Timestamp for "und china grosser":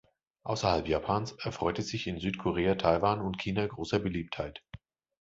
3.21-3.99